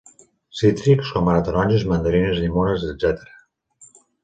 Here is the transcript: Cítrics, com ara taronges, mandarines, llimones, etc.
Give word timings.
Cítrics, 0.61 1.11
com 1.17 1.29
ara 1.33 1.43
taronges, 1.51 1.85
mandarines, 1.93 2.41
llimones, 2.41 2.89
etc. 2.95 3.31